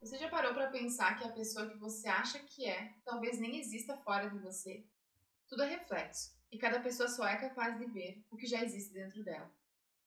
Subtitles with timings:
[0.00, 3.58] Você já parou para pensar que a pessoa que você acha que é, talvez nem
[3.58, 4.82] exista fora de você?
[5.46, 8.94] Tudo é reflexo, e cada pessoa só é capaz de ver o que já existe
[8.94, 9.52] dentro dela.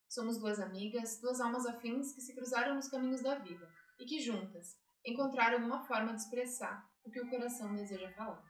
[0.10, 4.20] Somos duas amigas, duas almas afins que se cruzaram nos caminhos da vida e que
[4.20, 4.76] juntas
[5.06, 8.44] encontraram uma forma de expressar o que o coração deseja falar.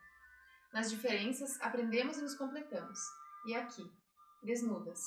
[0.71, 2.99] Nas diferenças, aprendemos e nos completamos.
[3.45, 3.83] E aqui,
[4.41, 5.01] desnudas,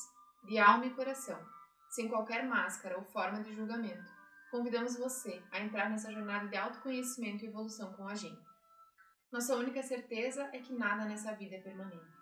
[0.44, 1.42] de alma e coração,
[1.88, 4.15] sem qualquer máscara ou forma de julgamento,
[4.50, 8.40] convidamos você a entrar nessa jornada de autoconhecimento e evolução com a gente.
[9.32, 12.16] Nossa única certeza é que nada nessa vida é permanente.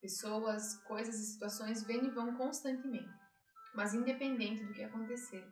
[0.00, 3.12] Pessoas, coisas e situações vêm e vão constantemente,
[3.74, 5.46] mas independente do que acontecer,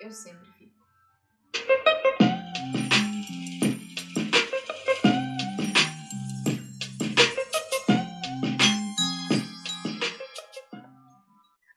[0.00, 0.74] eu sempre fico.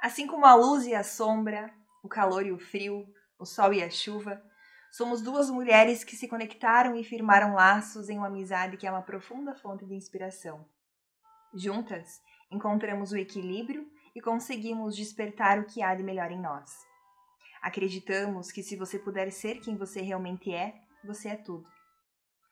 [0.02, 3.06] Assim como a luz e a sombra, o calor e o frio,
[3.40, 4.44] o sol e a chuva,
[4.92, 9.02] somos duas mulheres que se conectaram e firmaram laços em uma amizade que é uma
[9.02, 10.66] profunda fonte de inspiração.
[11.54, 16.86] Juntas, encontramos o equilíbrio e conseguimos despertar o que há de melhor em nós.
[17.62, 21.68] Acreditamos que se você puder ser quem você realmente é, você é tudo.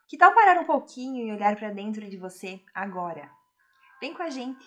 [0.07, 3.29] Que tal parar um pouquinho e olhar para dentro de você agora?
[3.99, 4.65] Vem com a gente.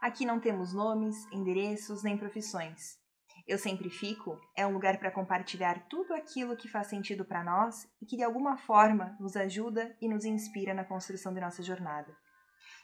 [0.00, 2.99] Aqui não temos nomes, endereços nem profissões.
[3.46, 7.86] Eu Sempre Fico é um lugar para compartilhar tudo aquilo que faz sentido para nós
[8.00, 12.16] e que de alguma forma nos ajuda e nos inspira na construção de nossa jornada.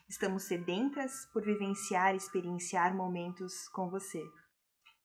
[0.09, 4.23] Estamos sedentas por vivenciar e experienciar momentos com você.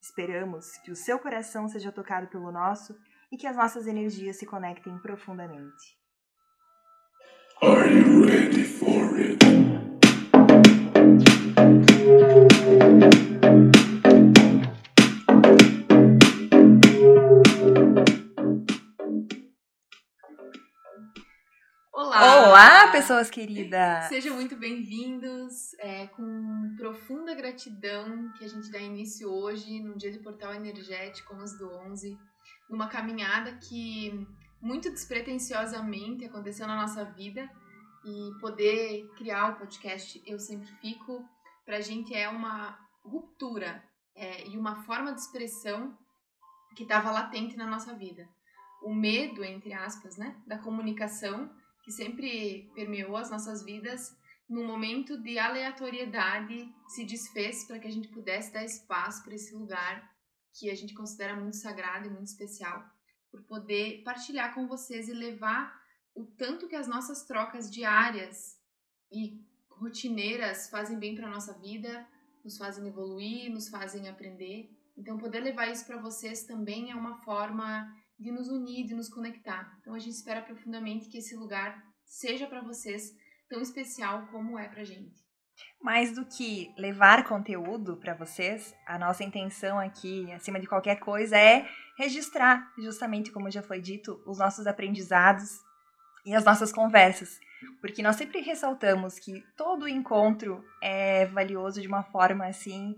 [0.02, 2.96] Esperamos que o seu coração seja tocado pelo nosso
[3.32, 6.00] e que as nossas energias se conectem profundamente.
[7.62, 9.42] Are you ready for it?
[22.12, 22.50] Olá!
[22.50, 24.09] Olá, pessoas queridas!
[24.09, 25.73] Sejam muito bem-vindos.
[25.80, 31.33] É, com profunda gratidão que a gente dá início hoje, num dia de portal energético,
[31.33, 32.20] 11 do 11,
[32.70, 34.27] numa caminhada que
[34.61, 37.49] muito despretensiosamente aconteceu na nossa vida
[38.04, 41.23] e poder criar o podcast Eu Sempre Fico,
[41.66, 43.82] pra gente é uma ruptura
[44.14, 45.98] é, e uma forma de expressão
[46.76, 48.28] que estava latente na nossa vida.
[48.83, 51.49] O medo, entre aspas, né, da comunicação
[51.83, 54.15] que sempre permeou as nossas vidas,
[54.47, 59.55] num momento de aleatoriedade se desfez para que a gente pudesse dar espaço para esse
[59.55, 60.11] lugar
[60.53, 62.83] que a gente considera muito sagrado e muito especial,
[63.31, 65.81] por poder partilhar com vocês e levar
[66.14, 68.59] o tanto que as nossas trocas diárias
[69.11, 72.05] e rotineiras fazem bem para nossa vida,
[72.43, 74.69] nos fazem evoluir, nos fazem aprender.
[74.98, 77.89] Então, poder levar isso para vocês também é uma forma
[78.21, 79.76] de nos unir, de nos conectar.
[79.82, 83.11] Então a gente espera profundamente que esse lugar seja para vocês
[83.49, 85.20] tão especial como é pra gente.
[85.82, 91.36] Mais do que levar conteúdo para vocês, a nossa intenção aqui, acima de qualquer coisa,
[91.36, 91.67] é
[91.98, 95.60] registrar, justamente como já foi dito, os nossos aprendizados
[96.26, 97.39] e as nossas conversas.
[97.80, 102.95] Porque nós sempre ressaltamos que todo encontro é valioso de uma forma assim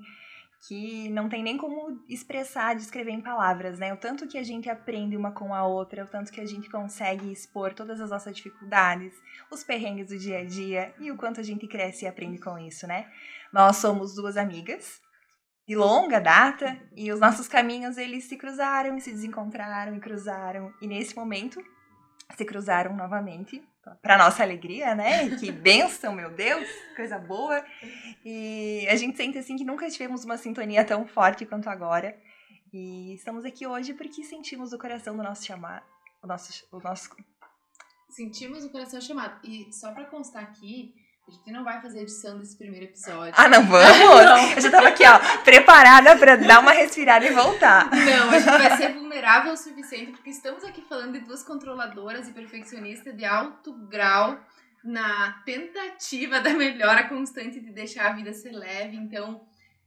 [0.67, 3.93] que não tem nem como expressar, descrever em palavras, né?
[3.93, 6.69] O tanto que a gente aprende uma com a outra, o tanto que a gente
[6.69, 9.13] consegue expor todas as nossas dificuldades,
[9.51, 12.57] os perrengues do dia a dia e o quanto a gente cresce e aprende com
[12.57, 13.11] isso, né?
[13.51, 15.01] Nós somos duas amigas
[15.67, 20.73] de longa data e os nossos caminhos eles se cruzaram e se desencontraram e cruzaram
[20.81, 21.61] e nesse momento
[22.37, 23.63] se cruzaram novamente
[24.01, 25.29] para nossa alegria, né?
[25.39, 27.63] Que benção, meu Deus, coisa boa.
[28.25, 32.17] E a gente sente assim que nunca tivemos uma sintonia tão forte quanto agora.
[32.71, 35.85] E estamos aqui hoje porque sentimos o coração do nosso chamado,
[36.21, 37.09] o nosso, o nosso
[38.09, 39.39] sentimos o coração chamado.
[39.43, 40.95] E só para constar aqui,
[41.27, 43.33] a gente não vai fazer edição desse primeiro episódio.
[43.37, 43.87] Ah, não vamos?
[44.25, 44.51] não.
[44.51, 47.89] Eu já tava aqui, ó, preparada para dar uma respirada e voltar.
[47.91, 52.27] Não, a gente vai ser vulnerável o suficiente, porque estamos aqui falando de duas controladoras
[52.27, 54.37] e perfeccionistas de alto grau
[54.83, 58.97] na tentativa da melhora constante de deixar a vida ser leve.
[58.97, 59.41] Então,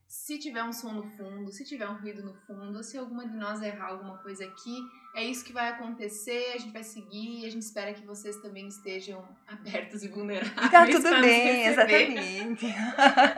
[0.08, 3.36] se tiver um som no fundo, se tiver um ruído no fundo, se alguma de
[3.36, 4.78] nós errar alguma coisa aqui,
[5.16, 8.36] é isso que vai acontecer, a gente vai seguir e a gente espera que vocês
[8.36, 10.70] também estejam abertos e vulneráveis.
[10.70, 12.66] Tá tudo bem, exatamente.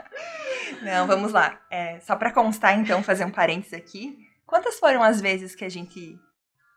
[0.83, 1.57] Não, vamos lá.
[1.71, 4.17] É, só para constar, então, fazer um parênteses aqui.
[4.45, 6.19] Quantas foram as vezes que a gente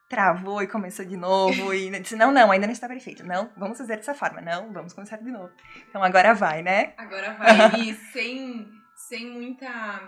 [0.09, 3.25] travou e começou de novo e disse, não, não, ainda não está perfeito.
[3.25, 4.41] Não, vamos fazer dessa forma.
[4.41, 5.51] Não, vamos começar de novo.
[5.89, 6.93] Então agora vai, né?
[6.97, 7.81] Agora vai.
[7.81, 10.01] E sem, sem muita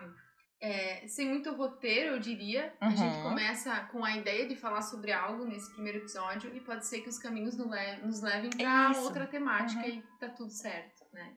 [0.65, 2.73] é, sem muito roteiro, eu diria.
[2.81, 2.89] Uhum.
[2.89, 6.87] A gente começa com a ideia de falar sobre algo nesse primeiro episódio e pode
[6.87, 9.01] ser que os caminhos nos, le nos levem para Isso.
[9.03, 9.89] outra temática Uhum.
[9.89, 11.35] e tá tudo certo, né?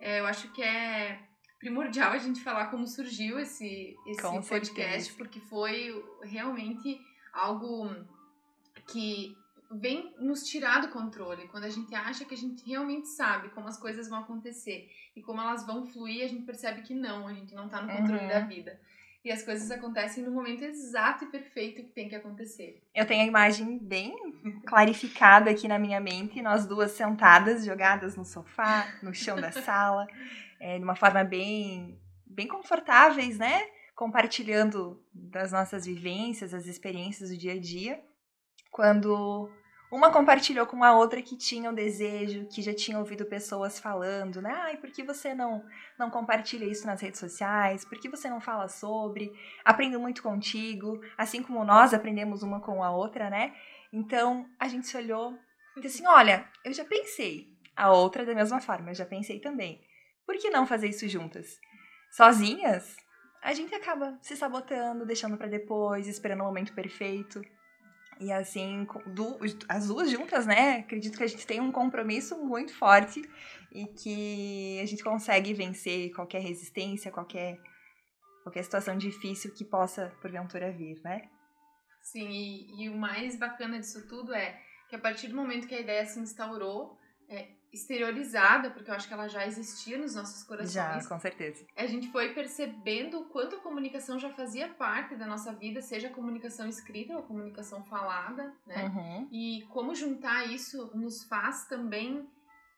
[0.00, 1.20] É, eu acho que é
[1.60, 5.14] primordial a gente falar como surgiu esse, esse Com podcast, certeza.
[5.16, 7.00] porque foi realmente
[7.32, 7.88] algo
[8.88, 9.36] que
[9.78, 11.48] vem nos tirar do controle.
[11.48, 15.22] Quando a gente acha que a gente realmente sabe como as coisas vão acontecer e
[15.22, 18.22] como elas vão fluir, a gente percebe que não, a gente não tá no controle
[18.22, 18.28] Uhum.
[18.28, 18.80] da vida.
[19.24, 22.82] E as coisas acontecem no momento exato e perfeito que tem que acontecer.
[22.94, 24.14] Eu tenho a imagem bem
[24.66, 30.06] clarificada aqui na minha mente, nós duas sentadas, jogadas no sofá, no chão da sala,
[30.60, 33.66] é, de uma forma bem, bem confortáveis, né?
[33.94, 38.00] Compartilhando das nossas vivências, as experiências do dia a dia.
[38.70, 39.50] Quando
[39.94, 44.42] uma compartilhou com a outra que tinha um desejo, que já tinha ouvido pessoas falando,
[44.42, 44.52] né?
[44.52, 45.64] Ai, por que você não,
[45.96, 47.84] não compartilha isso nas redes sociais?
[47.84, 49.32] Por que você não fala sobre?
[49.64, 53.54] Aprendo muito contigo, assim como nós aprendemos uma com a outra, né?
[53.92, 55.38] Então a gente se olhou
[55.76, 57.54] e disse assim: olha, eu já pensei.
[57.76, 59.80] A outra, da mesma forma, eu já pensei também.
[60.26, 61.58] Por que não fazer isso juntas?
[62.10, 62.96] Sozinhas,
[63.40, 67.42] a gente acaba se sabotando, deixando pra depois, esperando o momento perfeito.
[68.20, 69.38] E assim, du-
[69.68, 70.78] as duas juntas, né?
[70.78, 73.22] Acredito que a gente tem um compromisso muito forte
[73.72, 77.60] e que a gente consegue vencer qualquer resistência, qualquer,
[78.42, 81.28] qualquer situação difícil que possa, porventura, vir, né?
[82.02, 85.74] Sim, e, e o mais bacana disso tudo é que a partir do momento que
[85.74, 90.40] a ideia se instaurou, é, exteriorizada, porque eu acho que ela já existia nos nossos
[90.40, 91.66] Já, corações, com certeza.
[91.76, 96.08] a gente foi percebendo o quanto a comunicação já fazia parte da nossa vida, seja
[96.08, 98.84] a comunicação escrita ou a comunicação falada, né?
[98.84, 99.28] Uhum.
[99.32, 102.26] E como juntar isso nos faz também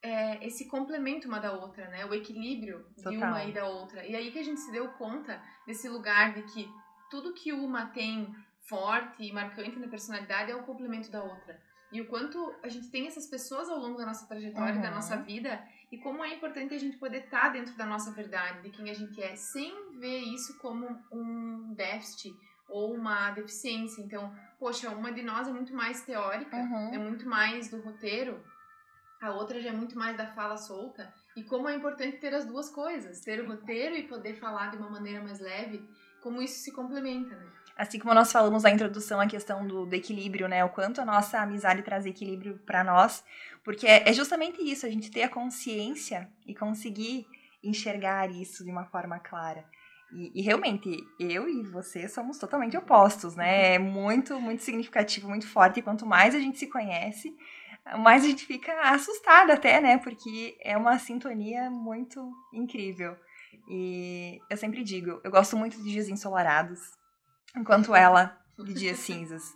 [0.03, 2.05] é, esse complemento uma da outra, né?
[2.07, 3.19] O equilíbrio de Total.
[3.19, 4.05] uma e da outra.
[4.07, 6.71] E aí que a gente se deu conta desse lugar de que
[7.11, 8.35] tudo que uma tem
[8.69, 11.61] forte e marcante na personalidade é o complemento da outra.
[11.93, 14.95] E o quanto a gente tem essas pessoas ao longo da nossa trajetória, da Uhum.
[14.97, 18.71] nossa vida, e como é importante a gente poder estar dentro da nossa verdade, de
[18.71, 22.35] quem a gente é, sem ver isso como um déficit
[22.69, 24.03] ou uma deficiência.
[24.03, 26.95] Então, poxa, uma de nós é muito mais teórica, Uhum.
[26.95, 28.43] é muito mais do roteiro,
[29.23, 31.15] a outra já é muito mais da fala solta.
[31.37, 34.77] E como é importante ter as duas coisas, ter o roteiro e poder falar de
[34.77, 35.89] uma maneira mais leve,
[36.23, 37.47] como isso se complementa, né?
[37.77, 40.65] Assim como nós falamos na introdução a questão do, do equilíbrio, né?
[40.65, 43.23] O quanto a nossa amizade traz equilíbrio pra nós.
[43.63, 47.27] Porque é, é justamente isso, a gente ter a consciência e conseguir
[47.63, 49.65] enxergar isso de uma forma clara.
[50.11, 50.89] E, e realmente,
[51.21, 53.75] eu e você somos totalmente opostos, né?
[53.75, 55.81] É muito, muito significativo, muito forte.
[55.81, 57.37] E quanto mais a gente se conhece,
[57.99, 59.99] mais a gente fica assustada até, né?
[59.99, 63.17] Porque é uma sintonia muito incrível.
[63.69, 66.81] E eu sempre digo, eu gosto muito de dias ensolarados,
[67.57, 69.55] enquanto ela de dias cinzas.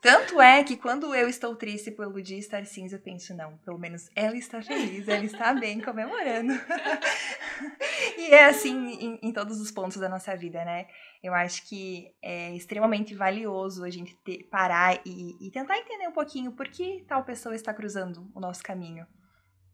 [0.00, 3.78] Tanto é que quando eu estou triste pelo dia estar cinza, eu penso, não, pelo
[3.78, 6.52] menos ela está feliz, ela está bem comemorando.
[8.18, 10.88] e é assim em, em todos os pontos da nossa vida, né?
[11.22, 16.12] Eu acho que é extremamente valioso a gente ter- parar e, e tentar entender um
[16.12, 19.06] pouquinho por que tal pessoa está cruzando o nosso caminho.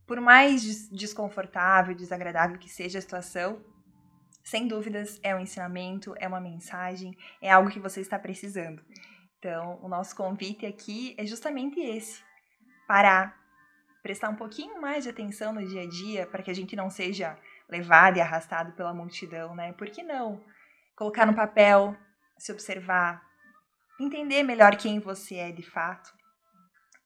[0.09, 3.63] Por mais des- desconfortável, desagradável que seja a situação,
[4.43, 8.83] sem dúvidas é um ensinamento, é uma mensagem, é algo que você está precisando.
[9.39, 12.23] Então, o nosso convite aqui é justamente esse:
[12.87, 13.39] parar,
[14.03, 16.89] prestar um pouquinho mais de atenção no dia a dia para que a gente não
[16.89, 17.39] seja
[17.69, 19.75] levado e arrastado pela multidão, né?
[19.75, 20.43] Por que não?
[20.97, 21.95] Colocar no papel,
[22.39, 23.23] se observar,
[24.01, 26.11] entender melhor quem você é de fato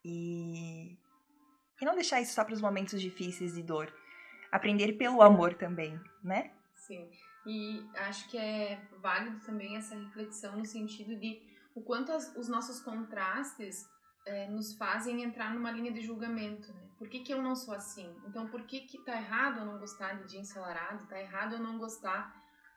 [0.05, 0.97] e,
[1.83, 3.93] e não deixar isso só para os momentos difíceis de dor.
[4.53, 6.53] Aprender pelo amor também, né?
[6.77, 7.11] Sim.
[7.45, 11.43] E acho que é válido também essa reflexão no sentido de
[11.75, 13.91] o quanto as- os nossos contrastes
[14.25, 16.83] eh, nos fazem entrar numa linha de julgamento, né?
[16.97, 18.15] Por que, que eu não sou assim?
[18.29, 21.05] Então, por que que tá errado eu não gostar de dia ensolarado?
[21.09, 22.33] Tá errado eu não gostar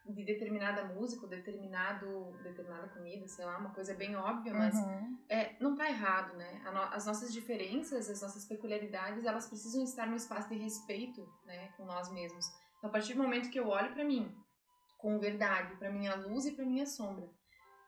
[0.08, 5.18] de determinada música determinado, determinada comida, sei lá, uma coisa bem óbvia, mas Uhum.
[5.28, 6.62] é, não tá errado, né?
[6.72, 11.70] No- as nossas diferenças, as nossas peculiaridades, elas precisam estar num espaço de respeito, né,
[11.76, 12.46] com nós mesmos.
[12.78, 14.32] Então, a partir do momento que eu olho pra mim,
[14.98, 17.28] com verdade, pra minha luz e pra minha sombra,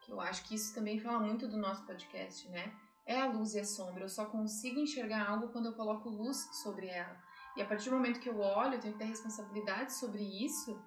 [0.01, 2.73] que eu acho que isso também fala muito do nosso podcast, né?
[3.05, 4.03] É a luz e a sombra.
[4.03, 7.15] Eu só consigo enxergar algo quando eu coloco luz sobre ela.
[7.55, 10.79] E a partir do momento que eu olho, eu tenho que ter responsabilidade sobre isso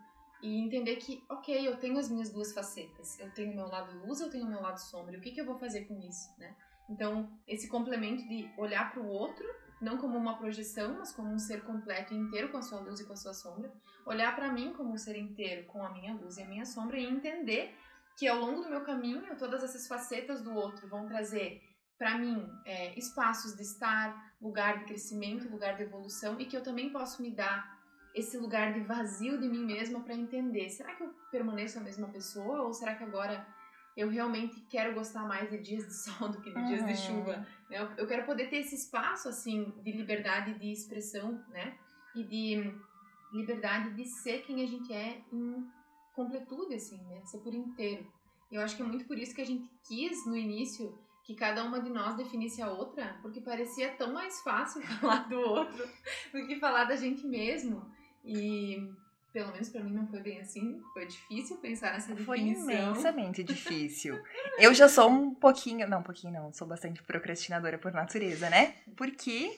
[0.43, 3.19] e entender que, ok, eu tenho as minhas duas facetas.
[3.19, 5.19] Eu tenho o meu lado luz, eu tenho o meu lado sombra.
[5.19, 6.55] O que, que eu vou fazer com isso, né?
[6.89, 9.47] Então, esse complemento de olhar para o outro
[9.81, 13.07] não como uma projeção, mas como um ser completo inteiro com a sua luz e
[13.07, 13.73] com a sua sombra.
[14.05, 16.99] Olhar para mim como um ser inteiro com a minha luz e a minha sombra
[16.99, 17.75] e entender
[18.17, 21.63] que ao longo do meu caminho todas essas facetas do outro vão trazer
[21.97, 26.63] para mim é, espaços de estar, lugar de crescimento, lugar de evolução e que eu
[26.63, 27.80] também posso me dar
[28.15, 32.09] esse lugar de vazio de mim mesma para entender, será que eu permaneço a mesma
[32.09, 33.47] pessoa ou será que agora
[33.97, 37.37] eu realmente quero gostar mais de dias de sol do que de dias de chuva?
[37.37, 37.47] Né?
[37.71, 41.77] Eu, eu quero poder ter esse espaço assim de liberdade de expressão, né?
[42.15, 42.75] E de
[43.33, 45.65] liberdade de ser quem a gente é em
[46.15, 47.21] completude assim, né?
[47.25, 48.07] Ser por inteiro.
[48.51, 51.63] Eu acho que é muito por isso que a gente quis no início que cada
[51.63, 55.89] uma de nós definisse a outra, porque parecia tão mais fácil falar do outro
[56.33, 57.89] do que falar da gente mesmo.
[58.25, 58.91] E
[59.33, 62.65] pelo menos para mim não foi bem assim, foi difícil pensar nessa definição.
[62.65, 64.21] Foi imensamente difícil.
[64.59, 68.75] Eu já sou um pouquinho, não, um pouquinho não, sou bastante procrastinadora por natureza, né?
[68.97, 69.57] Porque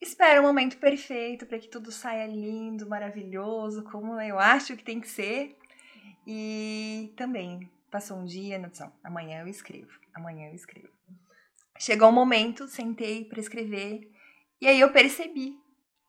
[0.00, 5.00] espero o momento perfeito para que tudo saia lindo, maravilhoso, como eu acho que tem
[5.00, 5.56] que ser.
[6.26, 8.70] E também passou um dia, não,
[9.04, 10.88] amanhã eu escrevo, amanhã eu escrevo.
[11.78, 14.10] Chegou um momento, sentei para escrever,
[14.60, 15.58] e aí eu percebi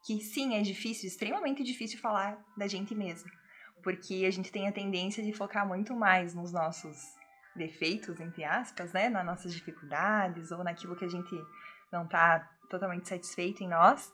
[0.04, 3.30] que sim, é difícil, extremamente difícil falar da gente mesmo,
[3.84, 6.98] porque a gente tem a tendência de focar muito mais nos nossos
[7.56, 11.36] defeitos, entre aspas, né, nas nossas dificuldades ou naquilo que a gente
[11.92, 14.12] não tá totalmente satisfeito em nós.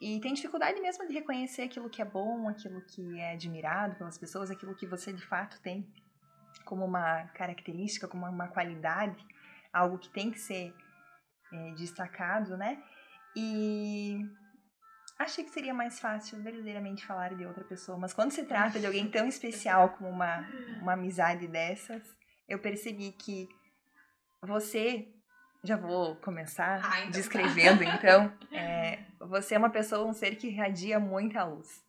[0.00, 4.18] E tem dificuldade mesmo de reconhecer aquilo que é bom, aquilo que é admirado pelas
[4.18, 5.88] pessoas, aquilo que você de fato tem
[6.64, 9.24] como uma característica, como uma qualidade,
[9.72, 10.74] algo que tem que ser
[11.52, 12.82] é, destacado, né?
[13.36, 14.20] E
[15.18, 18.86] achei que seria mais fácil verdadeiramente falar de outra pessoa, mas quando se trata de
[18.86, 20.46] alguém tão especial como uma,
[20.80, 22.02] uma amizade dessas,
[22.48, 23.48] eu percebi que
[24.42, 25.08] você,
[25.62, 27.18] já vou começar ah, então tá.
[27.18, 27.94] descrevendo, tá.
[27.96, 31.82] então, é, você é uma pessoa, um ser que irradia muita luz.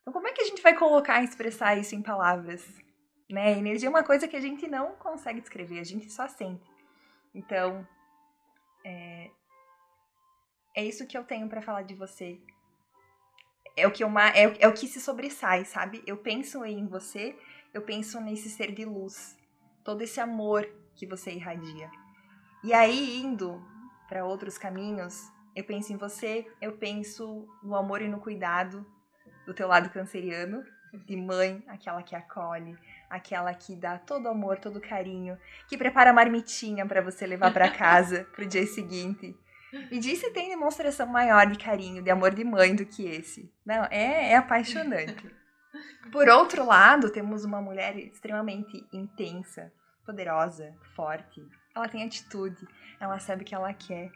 [0.00, 2.64] Então, como é que a gente vai colocar e expressar isso em palavras?
[3.28, 3.58] Né?
[3.58, 6.64] Energia é uma coisa que a gente não consegue descrever, a gente só sente.
[7.34, 7.86] Então,
[8.84, 9.30] é,
[10.76, 12.38] é isso que eu tenho para falar de você.
[13.74, 16.02] É o que uma, é, é o que se sobressai, sabe?
[16.06, 17.34] Eu penso em você,
[17.72, 19.36] eu penso nesse ser de luz,
[19.82, 21.90] todo esse amor que você irradia.
[22.62, 23.62] E aí indo
[24.06, 28.86] para outros caminhos, eu penso em você, eu penso no amor e no cuidado
[29.46, 30.62] do teu lado canceriano,
[31.06, 32.76] de mãe, aquela que acolhe,
[33.08, 37.70] aquela que dá todo amor, todo carinho, que prepara a marmitinha para você levar para
[37.70, 39.36] casa pro dia seguinte,
[39.90, 43.52] e disse tem demonstração maior de carinho, de amor de mãe do que esse.
[43.64, 45.30] Não, é, é apaixonante.
[46.10, 49.72] Por outro lado, temos uma mulher extremamente intensa,
[50.04, 51.42] poderosa, forte.
[51.74, 52.66] Ela tem atitude,
[52.98, 54.10] ela sabe o que ela quer.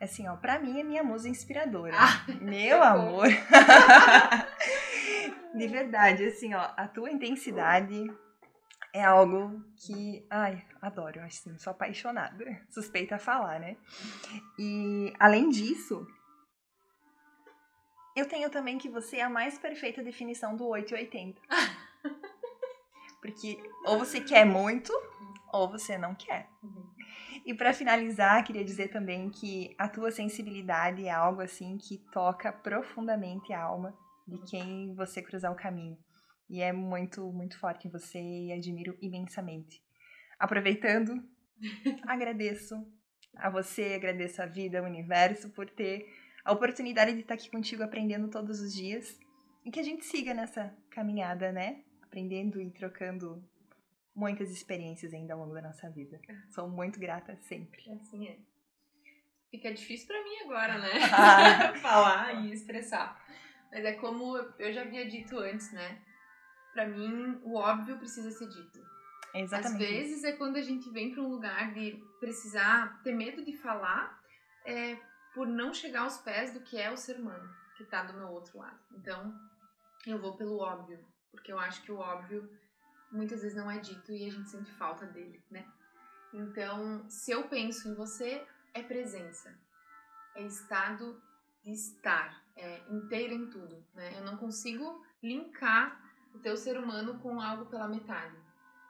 [0.00, 1.94] Assim, ó, pra mim é minha musa inspiradora.
[1.96, 3.28] Ah, Meu amor.
[5.54, 8.10] de verdade, assim, ó, a tua intensidade
[8.92, 13.76] é algo que, ai, adoro, eu assim, sou apaixonada, suspeita a falar, né?
[14.58, 16.06] E além disso,
[18.14, 21.40] eu tenho também que você é a mais perfeita definição do 880.
[23.22, 23.56] Porque
[23.86, 24.92] ou você quer muito,
[25.52, 26.48] ou você não quer.
[27.46, 32.52] E para finalizar, queria dizer também que a tua sensibilidade é algo assim que toca
[32.52, 33.96] profundamente a alma
[34.26, 35.96] de quem você cruzar o caminho.
[36.52, 39.82] E é muito, muito forte em você e admiro imensamente.
[40.38, 41.26] Aproveitando,
[42.06, 42.74] agradeço
[43.34, 46.06] a você, agradeço a vida, ao universo por ter
[46.44, 49.18] a oportunidade de estar aqui contigo aprendendo todos os dias
[49.64, 51.82] e que a gente siga nessa caminhada, né?
[52.02, 53.42] Aprendendo e trocando
[54.14, 56.20] muitas experiências ainda ao longo da nossa vida.
[56.50, 57.90] Sou muito grata sempre.
[57.92, 58.36] Assim é.
[59.50, 60.90] Fica difícil para mim agora, né?
[61.80, 63.26] Falar e expressar.
[63.70, 66.11] Mas é como eu já havia dito antes, né?
[66.72, 68.80] Para mim, o óbvio precisa ser dito.
[69.34, 69.82] exatamente.
[69.82, 73.56] Às vezes é quando a gente vem para um lugar de precisar ter medo de
[73.56, 74.20] falar,
[74.64, 74.98] é,
[75.34, 78.28] por não chegar aos pés do que é o ser humano que está do meu
[78.28, 78.78] outro lado.
[78.92, 79.34] Então,
[80.06, 80.98] eu vou pelo óbvio,
[81.30, 82.48] porque eu acho que o óbvio
[83.10, 85.66] muitas vezes não é dito e a gente sente falta dele, né?
[86.32, 89.54] Então, se eu penso em você, é presença,
[90.34, 91.20] é estado
[91.62, 94.18] de estar, é inteira em tudo, né?
[94.18, 96.01] Eu não consigo linkar
[96.34, 98.36] o teu ser humano com algo pela metade.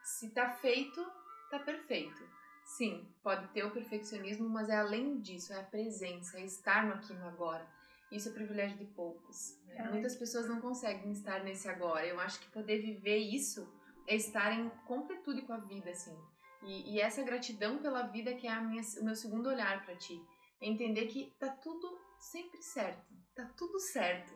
[0.03, 1.05] Se tá feito,
[1.51, 2.23] tá perfeito.
[2.65, 6.95] Sim, pode ter o perfeccionismo, mas é além disso, é a presença, é estar no
[6.95, 7.67] aqui no agora.
[8.11, 9.59] Isso é privilégio de poucos.
[9.67, 9.77] Né?
[9.79, 9.91] É.
[9.91, 12.07] Muitas pessoas não conseguem estar nesse agora.
[12.07, 13.67] Eu acho que poder viver isso
[14.07, 16.17] é estar em completude com a vida, assim.
[16.63, 19.97] E, e essa gratidão pela vida que é a minha, o meu segundo olhar para
[19.97, 20.23] ti.
[20.61, 24.33] É entender que tá tudo sempre certo, tá tudo certo.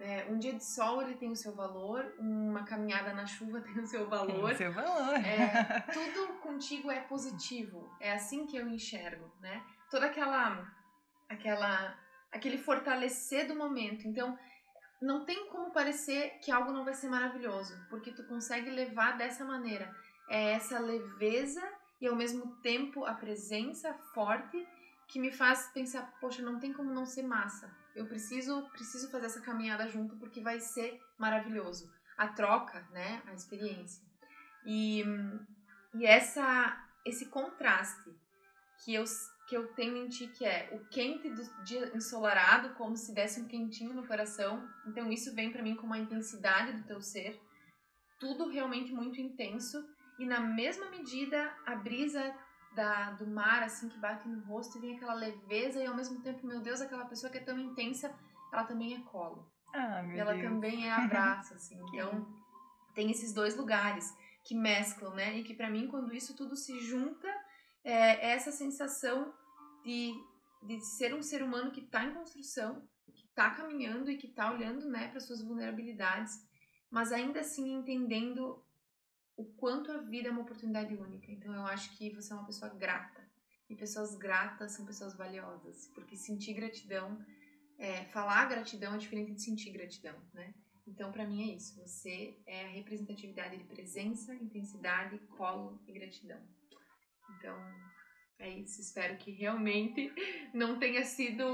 [0.00, 3.78] É, um dia de sol ele tem o seu valor, uma caminhada na chuva tem
[3.80, 4.54] o seu valor.
[4.54, 5.16] Tem o seu valor.
[5.16, 7.90] É, tudo contigo é positivo.
[8.00, 9.62] É assim que eu enxergo, né?
[9.90, 10.70] Toda aquela,
[11.28, 11.98] aquela,
[12.30, 14.06] aquele fortalecer do momento.
[14.06, 14.38] Então,
[15.00, 19.44] não tem como parecer que algo não vai ser maravilhoso, porque tu consegue levar dessa
[19.44, 19.92] maneira.
[20.28, 21.62] É essa leveza
[22.00, 24.66] e ao mesmo tempo a presença forte
[25.08, 27.74] que me faz pensar, poxa, não tem como não ser massa.
[27.96, 31.90] Eu preciso, preciso fazer essa caminhada junto porque vai ser maravilhoso.
[32.16, 34.04] A troca, né, a experiência.
[34.64, 35.02] E,
[35.94, 38.10] e essa esse contraste
[38.84, 39.04] que eu
[39.48, 43.40] que eu tenho em ti que é o quente do dia ensolarado, como se desse
[43.40, 44.68] um quentinho no coração.
[44.86, 47.40] Então isso vem para mim com uma intensidade do teu ser,
[48.20, 49.82] tudo realmente muito intenso
[50.18, 52.34] e na mesma medida a brisa
[52.74, 56.20] da, do mar, assim, que bate no rosto e vem aquela leveza e ao mesmo
[56.20, 58.14] tempo, meu Deus, aquela pessoa que é tão intensa,
[58.52, 59.50] ela também é colo.
[59.74, 60.44] Ah, meu ela Deus.
[60.44, 61.78] também é abraço, assim.
[61.92, 62.26] Então,
[62.94, 65.38] tem esses dois lugares que mesclam, né?
[65.38, 67.28] E que para mim, quando isso tudo se junta,
[67.84, 69.32] é essa sensação
[69.84, 70.12] de,
[70.62, 72.82] de ser um ser humano que está em construção,
[73.12, 76.34] que está caminhando e que está olhando, né, para suas vulnerabilidades,
[76.90, 78.64] mas ainda assim entendendo
[79.38, 81.30] o quanto a vida é uma oportunidade única.
[81.30, 83.26] Então eu acho que você é uma pessoa grata.
[83.70, 85.86] E pessoas gratas são pessoas valiosas.
[85.94, 87.24] Porque sentir gratidão,
[87.78, 90.52] é, falar gratidão é diferente de sentir gratidão, né?
[90.86, 91.78] Então, para mim é isso.
[91.80, 96.40] Você é a representatividade de presença, intensidade, colo e gratidão.
[97.36, 97.56] Então,
[98.38, 98.80] é isso.
[98.80, 100.10] Espero que realmente
[100.54, 101.44] não tenha sido,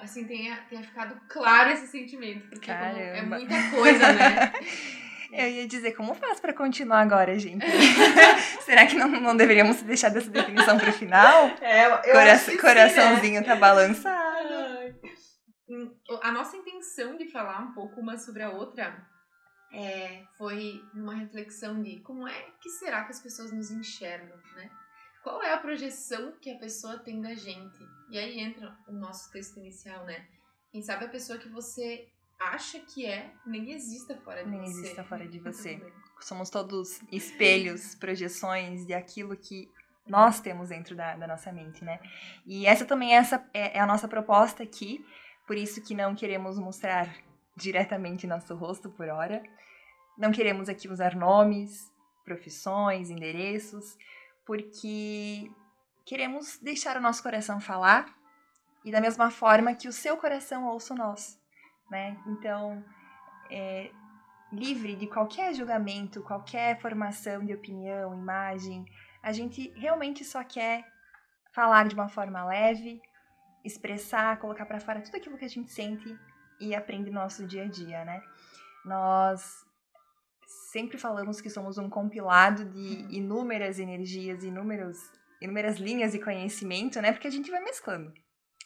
[0.00, 2.48] assim, tenha, tenha ficado claro esse sentimento.
[2.48, 4.52] Porque é muita coisa, né?
[5.32, 7.64] Eu ia dizer, como faz para continuar agora, gente?
[8.64, 11.46] Será que não, não deveríamos deixar dessa definição para o final?
[11.60, 13.42] É, eu Cora acho que coraçãozinho sim, né?
[13.42, 14.54] tá balançado.
[15.68, 15.90] Hum,
[16.22, 18.94] A nossa intenção de falar um pouco uma sobre a outra
[19.72, 24.70] é, foi numa reflexão de como é que será que as pessoas nos enxergam, né?
[25.22, 27.78] Qual é a projeção que a pessoa tem da gente?
[28.10, 30.26] E aí entra o nosso texto inicial, né?
[30.70, 32.06] Quem sabe a pessoa que você
[32.48, 34.80] acha que é nem exista fora de Nem você.
[34.80, 35.92] exista fora de Tá você.
[36.20, 39.70] Somos todos espelhos, projeções de aquilo que
[40.06, 42.00] nós temos dentro da, da nossa mente, né?
[42.44, 45.04] E essa também é, essa, é, é a nossa proposta aqui,
[45.46, 47.14] por isso que não queremos mostrar
[47.56, 49.42] diretamente nosso rosto por hora.
[50.18, 51.90] Não queremos aqui usar nomes,
[52.24, 53.96] profissões, endereços,
[54.44, 55.50] porque
[56.04, 58.12] queremos deixar o nosso coração falar
[58.84, 61.38] e da mesma forma que o seu coração ouça o nosso,
[61.92, 62.16] né?
[62.26, 62.82] Então,
[63.50, 63.90] é,
[64.50, 68.86] livre de qualquer julgamento, qualquer formação de opinião, imagem,
[69.22, 70.84] a gente realmente só quer
[71.52, 73.00] falar de uma forma leve,
[73.62, 76.18] expressar, colocar para fora tudo aquilo que a gente sente
[76.58, 78.22] e aprende no nosso dia a dia, né?
[78.86, 79.64] Nós
[80.72, 84.98] sempre falamos que somos um compilado de inúmeras energias, inúmeros,
[85.42, 87.12] inúmeras linhas de conhecimento, né?
[87.12, 88.12] Porque a gente vai mesclando.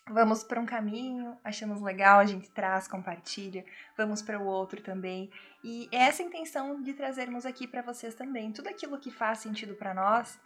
[0.09, 3.65] Vamos para um caminho, achamos legal, a gente traz, compartilha,
[3.97, 5.31] vamos para o outro também.
[5.65, 8.53] E é essa a intenção de trazermos aqui para vocês também.
[8.53, 10.39] Tudo aquilo que faz sentido para nós,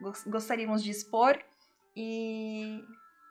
[0.00, 1.38] gos- gostaríamos de expor.
[1.94, 2.84] E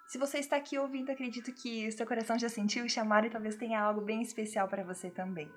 [0.07, 3.57] se você está aqui ouvindo, acredito que seu coração já sentiu o chamado e talvez
[3.57, 5.51] tenha algo bem especial para você também.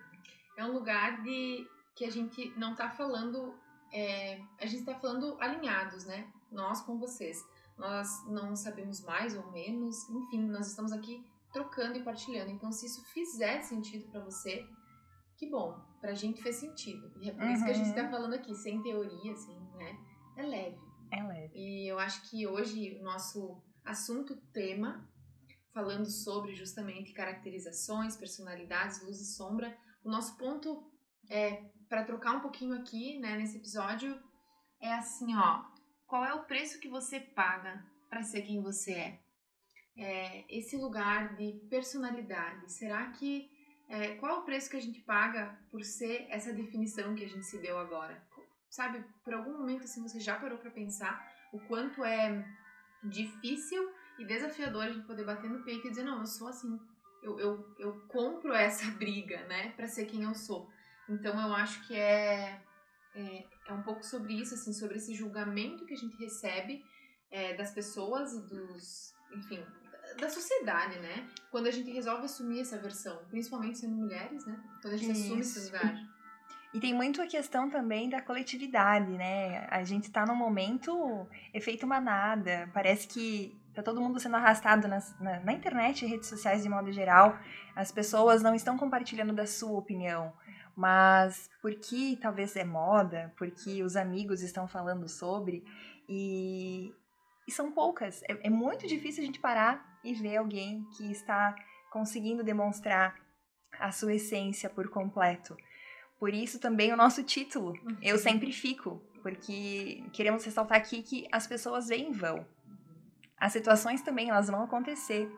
[0.56, 3.54] É um lugar de que a gente não tá falando,
[3.92, 6.26] é, a gente tá falando alinhados, né?
[6.50, 7.38] Nós com vocês.
[7.80, 12.50] Nós não sabemos mais ou menos, enfim, nós estamos aqui trocando e partilhando.
[12.50, 14.64] Então, se isso fizer sentido pra você,
[15.36, 15.80] que bom.
[16.00, 17.10] Pra gente fez sentido.
[17.20, 17.94] E é por isso que a gente Uhum.
[17.94, 19.98] tá falando aqui, sem teoria, assim, né?
[20.36, 20.78] É leve.
[21.10, 21.52] É leve.
[21.58, 25.08] E eu acho que hoje o nosso assunto tema,
[25.72, 30.84] falando sobre justamente caracterizações, personalidades, luz e sombra, o nosso ponto
[31.28, 34.16] é para trocar um pouquinho aqui, né, nesse episódio,
[34.80, 35.64] é assim, ó,
[36.10, 39.20] qual é o preço que você paga para ser quem você é?
[39.96, 43.48] É, Esse lugar de personalidade, será que
[43.88, 47.28] é, qual é o preço que a gente paga por ser essa definição que a
[47.28, 48.20] gente se deu agora?
[48.68, 52.44] Sabe, por algum momento assim você já parou para pensar o quanto é
[53.04, 56.76] difícil e desafiador a gente poder bater no peito e dizer, não, eu sou assim,
[57.22, 60.68] eu, eu, eu compro essa briga, né, para ser quem eu sou.
[61.08, 62.60] Então eu acho que é,
[63.14, 66.84] é, é um pouco sobre isso, assim, sobre esse julgamento que a gente recebe
[67.30, 69.64] é, das pessoas e dos, enfim,
[70.18, 71.28] da sociedade, né?
[71.50, 74.58] Quando a gente resolve assumir essa versão, principalmente sendo mulheres, né?
[74.82, 75.66] Quando a gente assume esse Isso.
[75.66, 75.94] lugar.
[76.72, 79.66] E tem muito a questão também da coletividade, né?
[79.70, 82.70] A gente tá num momento efeito manada.
[82.72, 86.68] Parece que tá todo mundo sendo arrastado nas, na, na internet e redes sociais de
[86.68, 87.36] modo geral.
[87.74, 90.32] As pessoas não estão compartilhando da sua opinião,
[90.76, 95.64] mas porque talvez é moda, porque os amigos estão falando sobre,
[96.08, 96.92] e,
[97.46, 98.22] e são poucas.
[98.24, 101.54] É, é muito difícil a gente parar e ver alguém que está
[101.90, 103.14] conseguindo demonstrar
[103.78, 105.56] a sua essência por completo.
[106.18, 108.20] Por isso também o nosso título, Eu uhum.
[108.20, 112.46] Sempre Fico, porque queremos ressaltar aqui que as pessoas vêm e vão.
[113.38, 115.30] As situações também, elas vão acontecer.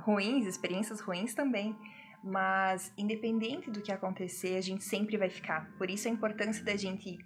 [0.00, 1.74] Ruins, experiências ruins também.
[2.22, 5.70] Mas, independente do que acontecer, a gente sempre vai ficar.
[5.78, 7.18] Por isso a importância da gente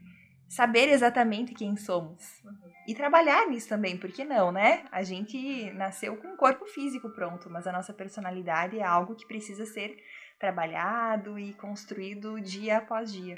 [0.53, 2.43] saber exatamente quem somos.
[2.45, 2.73] Uhum.
[2.87, 4.85] E trabalhar nisso também, porque não, né?
[4.93, 9.27] A gente nasceu com um corpo físico pronto, mas a nossa personalidade é algo que
[9.27, 9.97] precisa ser
[10.39, 13.37] trabalhado e construído dia após dia.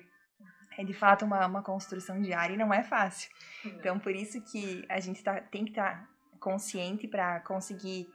[0.77, 3.31] É de fato uma, uma construção diária e não é fácil.
[3.64, 6.09] Então, por isso que a gente tá, tem que estar tá
[6.40, 8.09] consciente para conseguir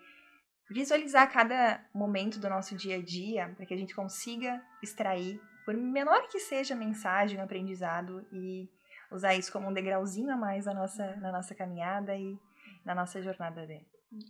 [0.69, 5.75] visualizar cada momento do nosso dia a dia, para que a gente consiga extrair, por
[5.75, 8.69] menor que seja a mensagem, o aprendizado e
[9.11, 12.39] usar isso como um degrauzinho a mais na nossa, na nossa caminhada e
[12.85, 13.87] na nossa jornada dele.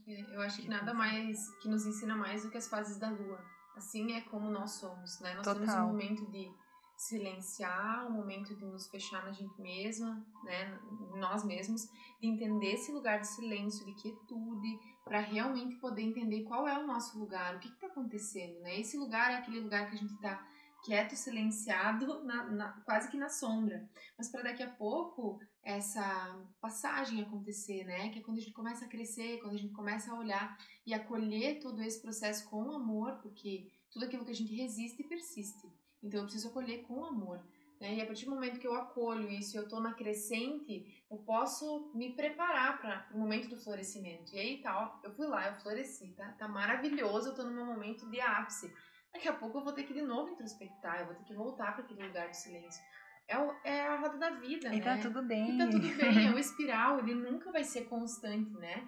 [0.08, 3.10] É, eu acho que nada mais que nos ensina mais do que as fases da
[3.10, 3.40] lua.
[3.76, 5.34] Assim é como nós somos, né?
[5.36, 5.62] Nós Total.
[5.62, 6.52] temos um momento de
[7.00, 10.78] silenciar, um momento de nos fechar na gente mesma, né,
[11.16, 11.84] nós mesmos,
[12.20, 14.78] de entender esse lugar de silêncio, de quietude,
[15.10, 18.80] para realmente poder entender qual é o nosso lugar, o que está acontecendo, né?
[18.80, 20.48] Esse lugar é aquele lugar que a gente está
[20.84, 23.90] quieto, silenciado, na, na, quase que na sombra.
[24.16, 28.10] Mas para daqui a pouco essa passagem acontecer, né?
[28.10, 30.94] Que é quando a gente começa a crescer, quando a gente começa a olhar e
[30.94, 35.68] acolher todo esse processo com amor, porque tudo aquilo que a gente resiste persiste.
[36.04, 37.44] Então eu preciso acolher com amor.
[37.80, 37.96] Né?
[37.96, 41.18] E a partir do momento que eu acolho isso e eu estou na crescente, eu
[41.20, 44.36] posso me preparar para o momento do florescimento.
[44.36, 47.66] E aí tá, eu fui lá, eu floresci, tá, tá maravilhoso, eu estou no meu
[47.66, 48.74] momento de ápice.
[49.14, 51.74] Daqui a pouco eu vou ter que de novo introspectar, eu vou ter que voltar
[51.74, 52.84] para aquele lugar de silêncio.
[53.28, 54.98] É, o, é a roda da vida, e tá né?
[54.98, 55.56] E tá tudo bem.
[55.56, 58.88] E tá tudo bem, é um espiral, ele nunca vai ser constante, né?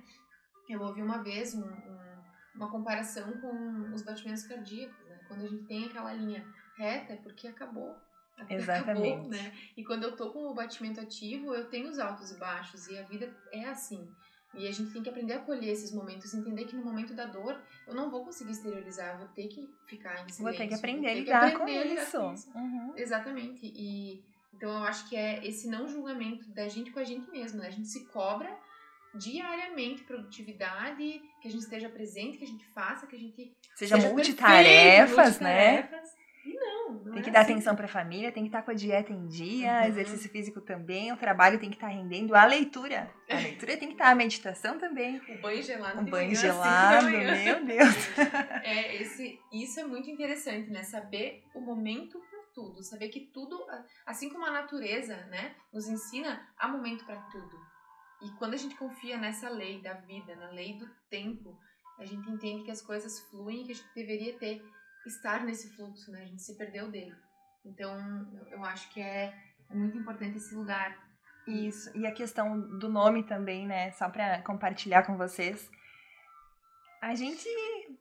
[0.68, 2.24] Eu ouvi uma vez um, um,
[2.56, 5.20] uma comparação com os batimentos cardíacos, né?
[5.28, 7.96] Quando a gente tem aquela linha reta, é porque acabou.
[8.50, 9.14] Exatamente.
[9.14, 9.54] Acabou, né?
[9.76, 12.98] E quando eu tô com o batimento ativo, eu tenho os altos e baixos, e
[12.98, 14.08] a vida é assim.
[14.54, 17.26] E a gente tem que aprender a acolher esses momentos, entender que no momento da
[17.26, 20.44] dor eu não vou conseguir exteriorizar, vou ter que ficar em silêncio.
[20.44, 22.20] Vou ter que aprender a lidar com isso.
[22.20, 22.52] Com isso.
[22.54, 22.94] Uhum.
[22.98, 23.66] Exatamente.
[23.66, 24.22] E
[24.54, 27.68] então eu acho que é esse não julgamento da gente com a gente mesmo, né?
[27.68, 28.54] A gente se cobra
[29.16, 33.96] diariamente produtividade, que a gente esteja presente, que a gente faça, que a gente seja,
[33.96, 36.21] seja multitarefas, perfeito, multitarefas, né?
[36.92, 37.54] E não, Tem é que dar assim.
[37.54, 39.88] atenção para a família, tem que estar com a dieta em dia, uhum.
[39.88, 43.12] exercício físico também, o trabalho tem que estar rendendo, a leitura.
[43.30, 45.22] A leitura tem que estar, a meditação também.
[45.30, 46.02] O banho gelado.
[46.02, 47.96] O banho gelado, meu Deus.
[48.64, 50.84] É, esse, isso é muito interessante, né?
[50.84, 53.60] Saber o momento para tudo, saber que tudo,
[54.06, 57.58] assim como a natureza, né, nos ensina, há momento para tudo.
[58.22, 61.58] E quando a gente confia nessa lei da vida, na lei do tempo,
[61.98, 64.62] a gente entende que as coisas fluem, que a gente deveria ter
[65.06, 66.24] estar nesse fluxo, né?
[66.24, 67.16] A gente se perdeu dele.
[67.66, 69.34] Então, eu acho que é,
[69.70, 70.98] é muito importante esse lugar.
[71.48, 71.96] Isso.
[71.98, 73.92] E a questão do nome também, né?
[73.92, 75.70] Só para compartilhar com vocês.
[77.02, 77.48] A gente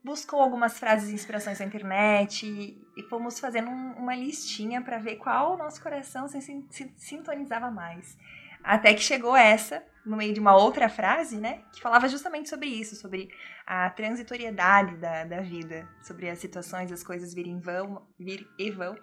[0.05, 5.17] buscou algumas frases e inspirações na internet e, fomos fazendo um, uma listinha para ver
[5.17, 8.19] qual o nosso coração se sintonizava mais.
[8.63, 11.63] Até que chegou essa, no meio de uma outra frase, né?
[11.73, 13.29] Que falava justamente sobre isso, sobre
[13.67, 18.97] a transitoriedade da, da vida, sobre as situações, as coisas virem vão, vir e vão,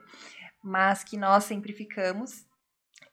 [0.63, 2.45] mas que nós sempre ficamos.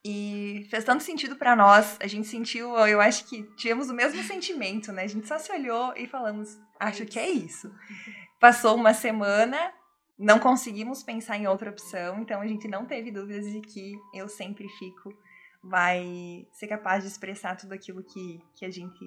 [0.03, 4.21] E fez tanto sentido para nós, a gente sentiu, eu acho que tivemos o mesmo
[4.23, 5.03] sentimento, né?
[5.03, 7.73] A gente só se olhou e falamos, acho que é isso.
[8.39, 9.73] Passou uma semana,
[10.17, 14.27] não conseguimos pensar em outra opção, então a gente não teve dúvidas de que eu
[14.27, 15.11] sempre fico
[15.65, 19.03] vai ser capaz de expressar tudo aquilo que, que a gente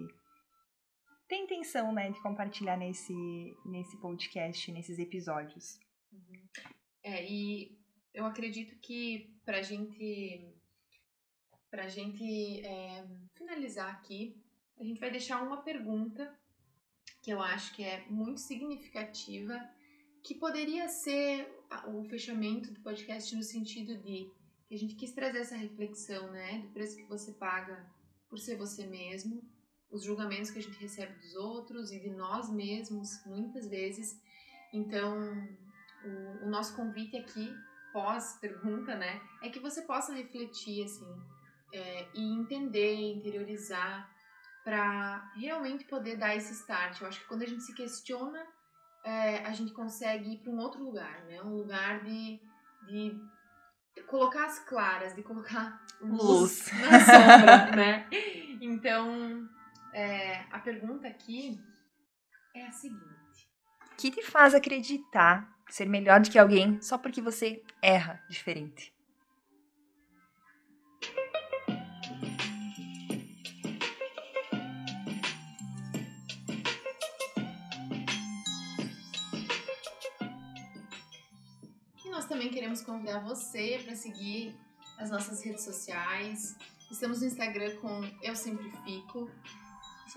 [1.28, 3.14] tem intenção né, de compartilhar nesse,
[3.64, 5.78] nesse podcast, nesses episódios.
[6.10, 6.48] Uhum.
[7.04, 7.78] É, e
[8.12, 10.52] eu acredito que para gente,
[11.70, 14.42] a gente é, finalizar aqui,
[14.78, 16.36] a gente vai deixar uma pergunta
[17.22, 19.58] que eu acho que é muito significativa,
[20.24, 21.46] que poderia ser
[21.86, 24.30] o fechamento do podcast no sentido de
[24.68, 27.90] que a gente quis trazer essa reflexão, né, do preço que você paga
[28.28, 29.42] por ser você mesmo,
[29.90, 34.20] os julgamentos que a gente recebe dos outros e de nós mesmos, muitas vezes.
[34.72, 35.16] Então,
[36.04, 37.50] o, o nosso convite aqui,
[37.92, 41.07] pós-pergunta, né, é que você possa refletir, assim,
[41.72, 44.14] é, e entender, interiorizar,
[44.62, 47.00] para realmente poder dar esse start.
[47.00, 48.46] Eu acho que quando a gente se questiona,
[49.02, 51.42] é, a gente consegue ir para um outro lugar, né?
[51.42, 52.38] Um lugar de,
[52.87, 53.18] de
[54.06, 56.72] colocar as claras, de colocar luz, luz.
[56.72, 58.06] na sombra, né?
[58.61, 59.48] Então,
[59.92, 61.61] é, a pergunta aqui
[62.54, 63.48] é a seguinte:
[63.92, 68.92] O que te faz acreditar ser melhor do que alguém só porque você erra diferente?
[82.28, 84.54] Também queremos convidar você para seguir
[84.98, 86.56] as nossas redes sociais.
[86.90, 89.30] Estamos no Instagram com Eu Sempre Fico.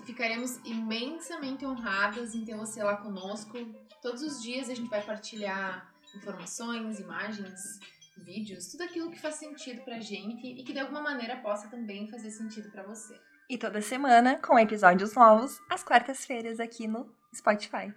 [0.04, 3.58] Ficaremos imensamente honradas em ter você lá conosco.
[4.00, 7.80] Todos os dias a gente vai partilhar informações, imagens,
[8.16, 12.08] vídeos, tudo aquilo que faz sentido pra gente e que de alguma maneira possa também
[12.08, 13.18] fazer sentido para você.
[13.48, 17.92] E toda semana com episódios novos às quartas-feiras aqui no Spotify.